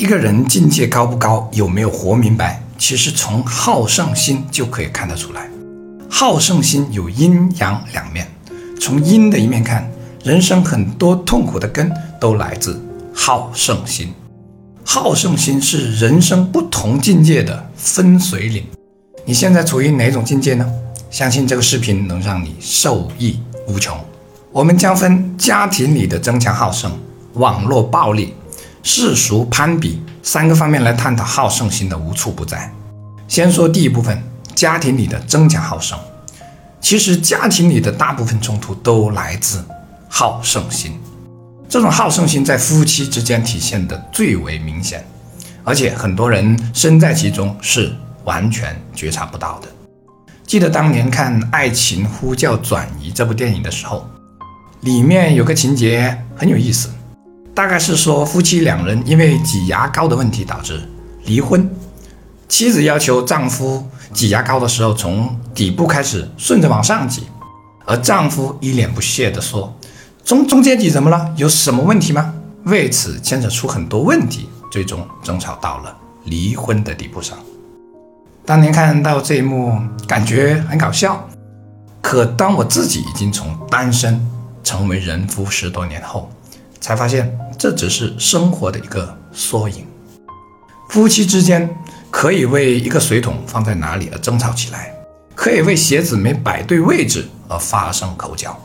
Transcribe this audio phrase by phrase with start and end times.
[0.00, 5.46] 一个人境界高不高，有没有活明白，其实从好胜心就可以看得出来。
[6.08, 8.26] 好胜心有阴阳两面，
[8.80, 9.86] 从阴的一面看，
[10.24, 12.82] 人生很多痛苦的根都来自
[13.12, 14.10] 好胜心。
[14.86, 18.64] 好胜心是人生不同境界的分水岭。
[19.26, 20.66] 你现在处于哪种境界呢？
[21.10, 23.38] 相信这个视频能让你受益
[23.68, 23.94] 无穷。
[24.50, 26.90] 我们将分家庭里的争强好胜、
[27.34, 28.32] 网络暴力、
[28.82, 32.72] 世俗攀比三个方面来探讨好胜心的无处不在。
[33.28, 34.22] 先说第一部分，
[34.54, 35.98] 家庭里的争强好胜。
[36.80, 39.64] 其实家庭里的大部分冲突都来自
[40.08, 40.98] 好胜心。
[41.68, 45.04] 这种好胜心在夫妻之间体现的最为明显，
[45.62, 49.68] 而且很多人身在其中是完全觉察不到的。
[50.44, 54.04] 记得当年看《爱情呼叫转移》这部电影的时候，
[54.80, 56.90] 里面有个情节很有意思，
[57.54, 60.80] 大概是说夫妻两人因为挤牙膏的问题导致
[61.24, 61.68] 离婚，
[62.48, 67.24] 妻子要求丈夫挤牙膏的时候从底部开始顺着往上挤，
[67.84, 69.74] 而丈夫一脸不屑地说。
[70.24, 71.32] 中中间挤怎么了？
[71.36, 72.34] 有什么问题吗？
[72.64, 77.38] 为此牵扯出很多问题，最终争吵到了离婚的地步上。
[78.44, 81.26] 当年看到这一幕，感觉很搞笑。
[82.02, 84.20] 可当我自己已经从单身
[84.62, 86.30] 成为人夫十多年后，
[86.80, 89.86] 才发现这只是生活的一个缩影。
[90.88, 91.68] 夫妻之间
[92.10, 94.92] 可以为一个水桶放在哪里而争吵起来，
[95.34, 98.58] 可以为鞋子没摆对位置而发生口角。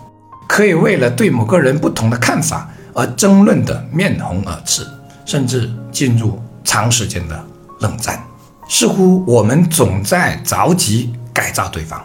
[0.48, 4.88] 可以为了对某个人不同的看法而争论的面红耳赤，
[5.26, 7.46] 甚至进入长时间的
[7.80, 8.24] 冷战。
[8.70, 12.04] 似乎我们总在着急改造对方，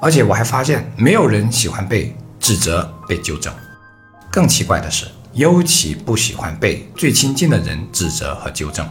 [0.00, 3.52] 而且我还发现没有人喜欢被指责、被纠正。
[4.30, 8.86] 更奇怪的是，尤其不喜欢被最亲近的人指责和纠正。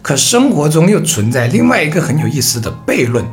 [0.00, 3.24] 可生活中又存在另外一个很有意思的悖论，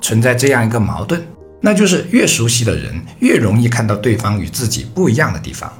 [0.00, 1.22] 存在这样一个矛盾。
[1.60, 5.72] 那就是越熟悉的人，越容易看到对方与自己不一样的地方，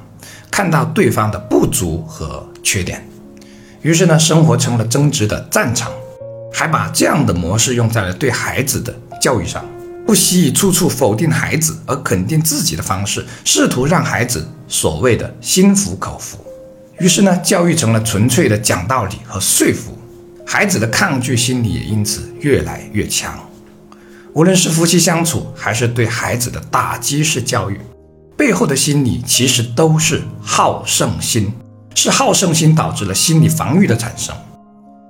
[0.51, 3.07] 看到对方的不足和缺点。
[3.81, 5.91] 于是呢，生活成了争执的战场，
[6.51, 9.63] 还把这样的模式用在了对孩子的教育上，
[10.09, 16.43] 不惜以处处否定孩子而肯定自己的方式，试图让孩子所谓的心服口服。
[16.97, 19.95] 于是呢，教育成了纯粹的讲道理和说服，
[20.43, 23.37] 孩子的抗拒心理也因此越来越强。
[24.33, 27.79] 无论是夫妻相处，还是对孩子的打击式教育，
[28.35, 31.53] 背后的心理其实都是好胜心，
[31.93, 34.35] 是好胜心导致了心理防御的产生。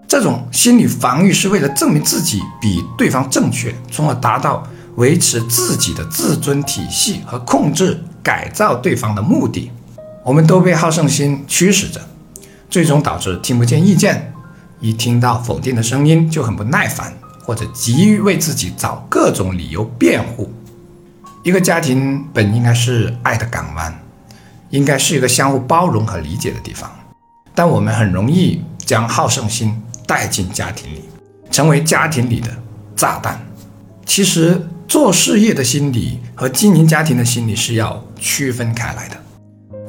[0.09, 4.67] 这种心理防御是为了证明自己比对方正确，从而达到
[4.99, 9.71] 维持自己的自尊体系和控制改造对方的目的。
[10.23, 11.99] 我们都被好胜心驱使着，
[12.69, 14.31] 最终导致听不见意见，
[14.79, 17.11] 一听到否定的声音就很不耐烦。
[17.41, 20.53] 或者急于为自己找各种理由辩护。
[21.43, 23.91] 一个家庭本应该是爱的港湾，
[24.69, 26.87] 应该是一个相互包容和理解的地方，
[27.55, 31.05] 但我们很容易将好胜心带进家庭里，
[31.49, 32.55] 成为家庭里的
[32.95, 33.43] 炸弹。
[34.05, 39.15] 其实做事业的心理和经营家庭的心理是要区分开来的。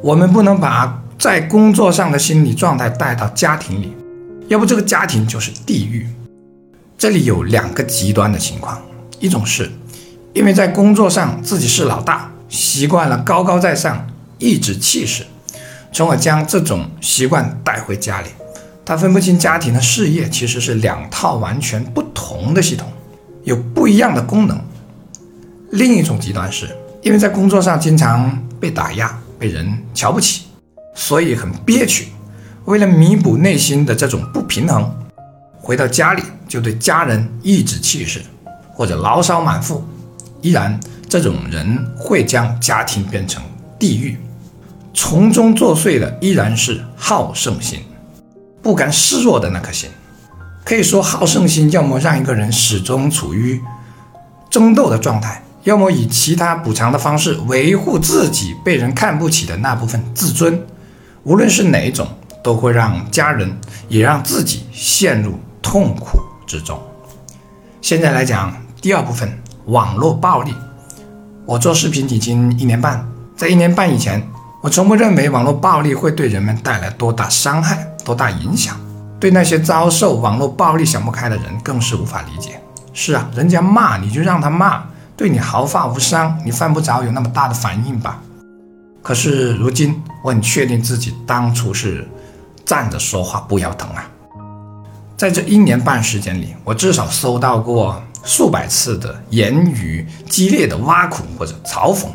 [0.02, 3.96] 我们不能把在工作上的心理状态带到家庭里，
[4.48, 6.06] 要不这个家庭就是地狱。
[6.98, 8.78] 这里有两个极端的情况，
[9.18, 9.70] 一种是，
[10.34, 14.06] 因为在工作上自己是老大，习惯了高高在上，
[14.36, 15.24] 颐指气使，
[15.94, 18.28] 从而将这种习惯带回家里，
[18.84, 22.86] 他分不清家庭和事业其实是两套完全不同的系统，
[23.44, 24.60] 有不一样的功能。
[25.72, 26.68] 另一种极端是，
[27.00, 30.46] 因为在工作上经常被打压，被人瞧不起，
[30.94, 32.08] 所以很憋屈，
[32.64, 34.92] 为了弥补内心的这种不平衡。
[35.62, 38.20] 回到家里就对家人颐指气使，
[38.72, 39.84] 或者牢骚满腹，
[40.40, 43.40] 依然这种人会将家庭变成
[43.78, 44.16] 地狱。
[44.92, 47.80] 从中作祟的依然是好胜心，
[48.60, 49.88] 不甘示弱的那颗心。
[50.64, 53.60] 可以说，好胜心要么让一个人始终处于
[54.50, 60.62] 争斗的状态，要么以其他补偿的方式维护自己被人看不起的那部分自尊。
[61.24, 62.06] 无论是哪一种，
[62.42, 63.58] 都会让家人
[63.88, 65.38] 也让自己陷入。
[65.62, 66.80] 痛苦之中。
[67.82, 69.30] 现在来讲第二部分，
[69.66, 70.54] 网络暴力。
[71.44, 74.26] 我做视频已经一年半，在一年半以前，
[74.62, 78.74] 我从不认为网络暴力会对人们带来多大伤害、多大影响。
[79.20, 82.60] 对那些遭受网络暴力想不开的人，更是无法理解。
[82.94, 84.82] 是啊，人家骂你就让他骂，
[85.20, 88.22] 对你毫发无伤，你犯不着有那么大的反应吧？
[89.02, 92.08] 可是如今，我很确定自己当初是
[92.64, 94.08] 站着说话不腰疼啊。
[95.18, 102.06] 在这一年半时间里，我至少收到过数百次的言语激烈的挖苦或者嘲讽，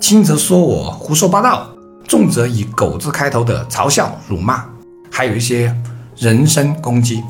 [0.00, 1.68] 轻则说我胡说八道，
[2.08, 4.64] 重则以“狗”字开头的嘲笑、辱骂，
[5.08, 5.72] 还有一些
[6.16, 7.22] 人身攻击。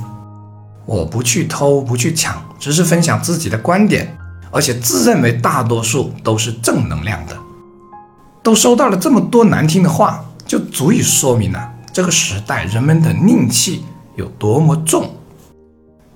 [0.87, 4.17] 我不去偷，不去抢，只是分享自己的观点，
[4.55, 7.37] 而且自认为大多数都是正能量的。
[8.43, 13.85] 都收到了这么多难听的话，就足以说明了这个时代人们的戾气。
[14.17, 15.11] 有多么重？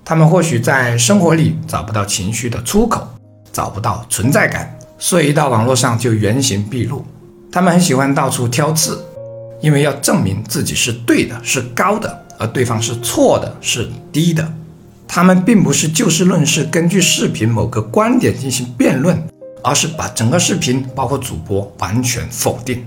[0.05, 3.05] 他们或许在生活里找不到情绪的出口，
[3.53, 7.05] 找不到存在感，所以一到网络上就原形毕露。
[7.51, 9.05] 他们很喜欢到处挑刺，
[9.61, 14.49] 因为要证明自己是对的，是高的，而对方是错的，是低的。
[15.09, 19.21] 他们并不是就事论事，根据视频某个观点进行辩论，
[19.65, 22.85] 而是把整个视频，包括主播，完全否定。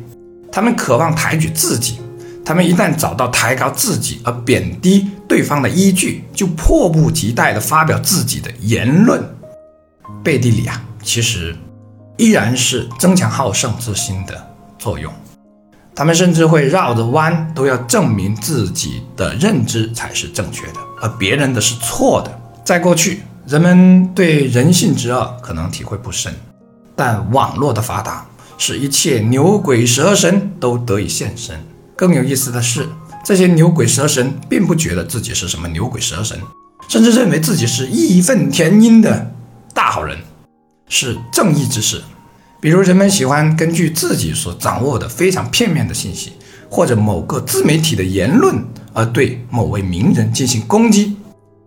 [0.51, 1.99] 他们渴望抬举自己。
[2.43, 9.23] 他们一旦找到抬高自己而贬低对方的依据，就迫不及待地发表自己的言论，
[10.23, 11.55] 背地里啊，其实
[12.17, 15.13] 依然是增强好胜之心的作用。
[15.93, 22.39] 他们甚至会绕着弯，都要证明自己的认知才是正确的，而别人的是错的。
[22.63, 26.33] 在过去，人们对人性之恶可能体会不深，
[26.95, 28.25] 但网络的发达，
[28.57, 31.59] 使一切牛鬼蛇神都得以现身。
[31.95, 32.87] 更有意思的是，
[33.25, 36.39] 这些牛鬼蛇神并不觉得自己是什么牛鬼蛇神，
[36.87, 39.31] 甚至认为自己是义愤填膺的
[39.73, 40.17] 大好人，
[40.87, 42.01] 是正义之士。
[42.61, 46.33] 比如，人们喜欢根据自己所掌握的非常片面的信息，
[46.69, 48.63] 或者某个自媒体的言论，
[48.93, 51.17] 而对某位名人进行攻击，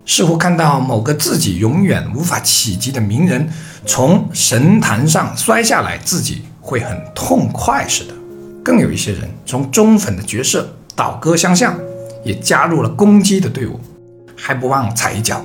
[0.06, 3.48] 似乎看到某个自己永远无法企及的名人
[3.84, 8.14] 从神坛上摔下来，自己会很痛快似的。
[8.62, 11.76] 更有一些人从忠粉的角色倒戈相向，
[12.22, 13.80] 也加入了攻击的队伍，
[14.36, 15.44] 还不忘踩一脚。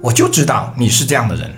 [0.00, 1.50] 我就知道你是这样的人，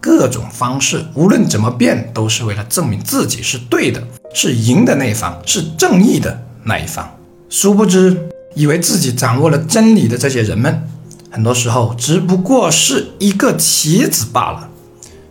[0.00, 4.02] 各种方式无论怎么变，都是为了证明自己是对的，
[4.32, 7.08] 是赢的那一方，是正义的那一方。
[7.48, 10.88] 殊不知，以为自己掌握了真理的这些人们，
[11.30, 14.68] 很多时候只不过是一个棋子罢了，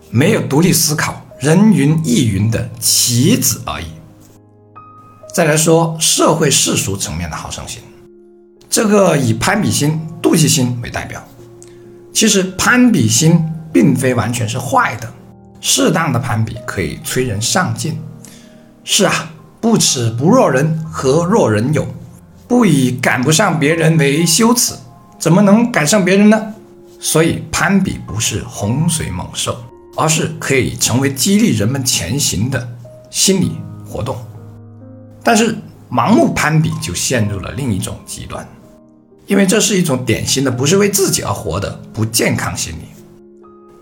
[0.10, 3.86] 没有独立思考、人云亦云的棋子而已。
[5.34, 7.80] 再来说社会世俗层面的好胜心，
[8.70, 11.24] 这个以攀比心、妒忌心为代表。
[12.12, 13.40] 其实攀比心
[13.78, 15.08] 并非完全是坏的，
[15.62, 17.96] 适当的攀比可以催人上进。
[18.84, 19.32] 是啊，
[19.62, 21.86] 不耻不若人，何若人有？
[22.48, 24.74] 不以赶不上别人为羞耻，
[25.20, 26.56] 怎么能赶上别人呢？
[27.00, 29.56] 所以攀比不是洪水猛兽，
[29.96, 32.68] 而是可以成为激励人们前行的
[33.12, 34.18] 心理活动。
[35.22, 35.56] 但是
[35.88, 38.44] 盲目攀比就陷入了另一种极端，
[39.28, 42.97] 因为这是一种典型的不是为自己而活的不健康心理，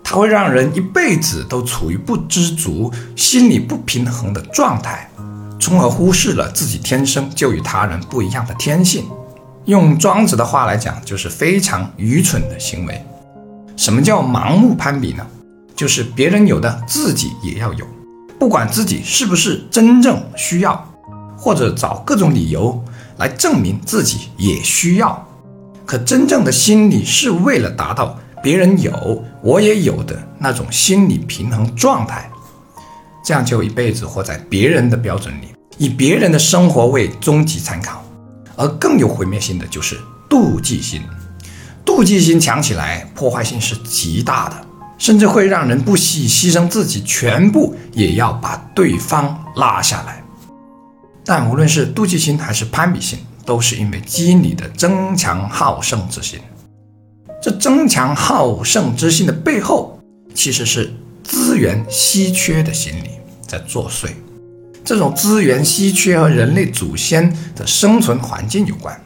[0.08, 5.10] 它会让人一辈子都处于不知足、心理不平衡的状态，
[5.58, 9.04] 从而忽视了自己天生就与他人不一样的天性。
[9.64, 13.04] 用庄子的话来讲，就是非常愚蠢的行为。
[13.76, 15.26] 什么叫盲目攀比呢？
[15.74, 17.84] 就是别人有的自己也要有，
[18.38, 20.88] 不管自己是不是真正需要。
[21.36, 22.82] 或者找各种理由
[23.18, 25.26] 来证明自己也需要，
[25.84, 28.16] 可真正的心理是为了达到
[28.46, 32.30] 别人有我也有的那种心理平衡状态，
[33.24, 35.48] 这样就一辈子活在别人的标准里，
[35.78, 38.04] 以别人的生活为终极参考。
[38.54, 39.98] 而更有毁灭性的就是
[40.30, 41.02] 妒忌心，
[41.84, 44.64] 妒忌心强起来，破坏性是极大的，
[44.96, 50.22] 甚至会让人不惜牺牲自己全部，也要把对方拉下来。
[51.24, 56.38] 但无论是妒忌心还是攀比心，都是因为基因里的争强好胜之心。
[57.46, 60.00] 这争强好胜之心的背后，
[60.34, 63.10] 其实是资源稀缺的心理
[63.46, 64.08] 在作祟。
[64.84, 69.00] 这种资源稀缺和人类祖先的生存环境有关。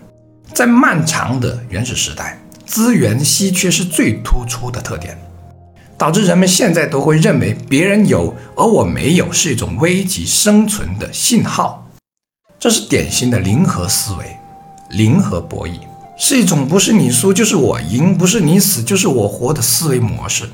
[0.54, 5.18] 在漫长的原始时代，资源稀缺是最突出的特点，
[5.98, 11.86] 导致人们现在都会认为别人有而我没有是一种危及生存的信号。
[12.58, 14.34] 这是典型的零和思维，
[14.92, 15.72] 零和博弈
[16.22, 20.44] 是一种不是你输就是我赢，不是你死就是我活的思维模式。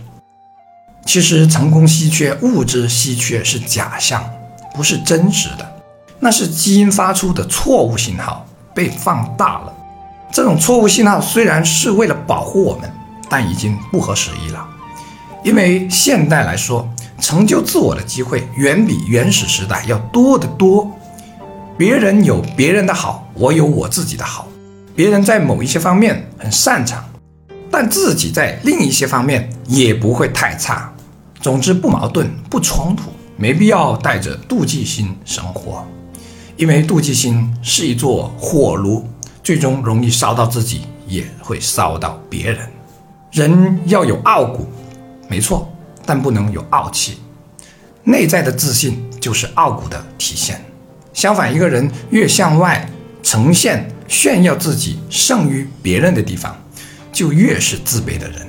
[1.05, 4.25] 其实成功稀缺、物质稀缺是假象，
[4.77, 5.83] 不是真实的，
[6.21, 9.75] 那是基因发出的错误信号被放大了。
[10.31, 12.89] 这种错误信号虽然是为了保护我们，
[13.29, 14.65] 但已经不合时宜了。
[15.43, 16.89] 因为现代来说，
[17.21, 20.89] 成就自我的机会远比原始时代要多得多。
[21.77, 24.47] 别人有别人的好，我有我自己的好。
[24.97, 27.05] 别人在某一些方面很擅长，
[27.71, 30.91] 但自己在另一些方面也不会太差。
[31.39, 35.87] 总之不矛盾不冲突，没必要带着妒忌心生活，
[36.57, 39.07] 因为妒忌心是一座火炉，
[39.45, 42.67] 最终容易烧到自己，也会烧到别人。
[43.33, 44.67] 人要有傲骨，
[45.29, 45.71] 没错，
[46.07, 47.19] 但不能有傲气。
[48.03, 50.65] 内在的自信就是傲骨的体现。
[51.13, 52.89] 相反，一个人越向外
[53.27, 56.57] 呈现、炫耀自己胜于别人的地方，
[57.13, 58.47] 就越是自卑的人。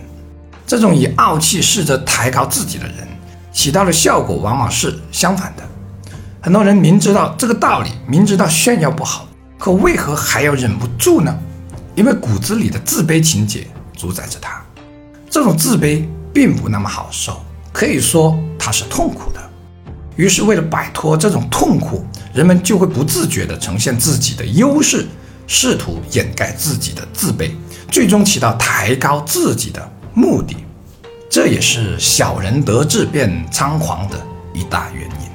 [0.68, 3.08] 这种以傲气试着抬高自己的人，
[3.52, 5.64] 起到的效果往往是相反的。
[6.40, 11.36] 很多人明知道这个道理，明知道炫耀不好，可为何还要忍不住呢？
[11.96, 13.66] 因为骨子里的自卑情节
[13.98, 14.64] 主宰着他。
[15.28, 17.44] 这种自卑并不那么好受，
[17.74, 19.42] 可以说它是痛苦的。
[20.18, 22.06] 于是，为了摆脱这种痛苦，
[22.38, 25.08] 人们就会不自觉地呈现自己的优势，
[25.48, 27.50] 试图掩盖自己的自卑，
[27.90, 29.92] 最终起到抬高自己的。
[30.14, 30.56] 目的，
[31.32, 35.28] 这也是小人得志便猖狂的一大原因，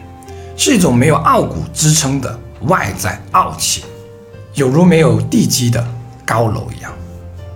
[0.57, 3.83] 是一种没有傲骨支撑的外在傲气，
[4.55, 5.85] 有如没有地基的
[6.25, 6.93] 高楼一样。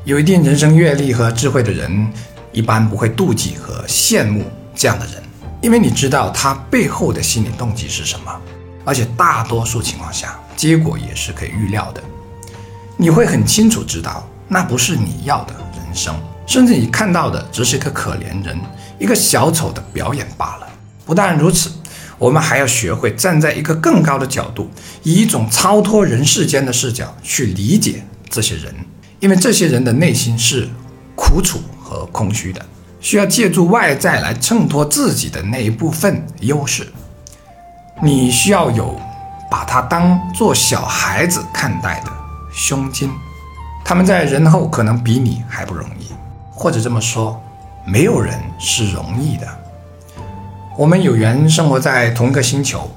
[0.04, 2.12] 有一定人生阅历和智慧的人，
[2.50, 4.42] 一般不会妒忌和羡慕
[4.74, 5.22] 这样的人，
[5.62, 8.40] 因为你知道他背后的心理动机是什么，
[8.86, 12.02] 而且大多数情况下，结果也是可以预料的。
[12.96, 16.14] 你会很清楚知道，那不是你要的人生。
[16.46, 18.56] 甚至你看到的只是一个可怜人，
[19.00, 20.68] 一个小丑的表演罢了。
[21.04, 21.68] 不但如此，
[22.16, 24.70] 我们还要学会站在一个更高的角度，
[25.02, 28.72] 以一种超脱人世间的视角去理解这些人，
[29.18, 30.68] 因为这些人的内心是
[31.16, 32.64] 苦楚和空虚的，
[33.00, 36.86] 需要借助外在来衬托自己的那一部分优势。
[38.02, 38.94] 你需要有
[39.50, 42.12] 把他当做小孩子看待的
[42.52, 43.10] 胸襟，
[43.84, 46.12] 他们在人后可能比你还不容易。
[46.50, 47.40] 或者这么说，
[47.84, 49.46] 没有人是容易的。
[50.76, 52.90] 我们有缘生活在同一个星球，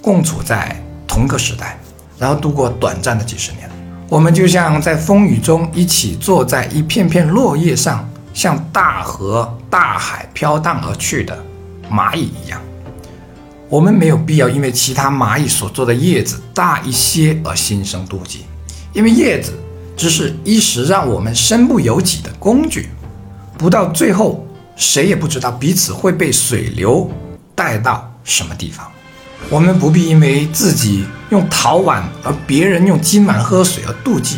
[0.00, 0.76] 共处在
[1.06, 1.76] 同个时代，
[2.18, 3.68] 然后度过短暂的几十年。
[4.08, 11.36] 我们就像在风雨中一起坐在一片片落叶上，向大河大海飘荡而去的
[11.90, 12.60] 蚂蚁一样。
[13.68, 18.46] 我们没有必要因为其他蚂蚁所做的叶子大一些而心生妒忌，
[18.92, 19.52] 因为叶子。
[19.96, 22.88] 只是一时让我们身不由己的工具，
[23.58, 24.46] 不到最后，
[24.76, 27.10] 谁也不知道彼此会被水流
[27.52, 28.86] 带到什么地方。
[29.50, 34.36] 我们不必因为自己用陶碗而别人用金碗喝水而妒忌，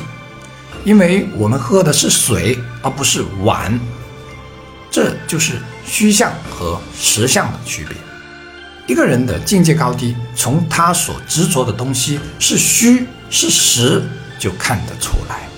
[0.82, 3.78] 因为我们喝的是水而不是碗。
[4.90, 7.94] 这就是虚像和实像的区别。
[8.90, 14.02] 一个人的境界高低，从他所执着的东西是虚是实
[14.36, 15.48] 就看得出来。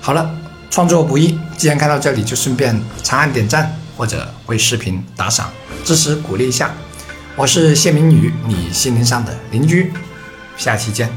[0.00, 0.28] 好了，
[0.68, 5.48] 创作不易，既然看到这里，就顺便长按点赞或者为视频打赏，
[5.84, 6.74] 支持鼓励一下。
[7.36, 9.92] 我是谢明宇，你心灵上的邻居，
[10.56, 11.08] 下期见。